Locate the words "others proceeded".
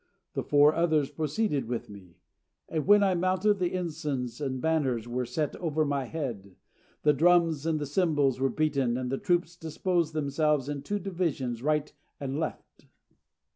0.73-1.67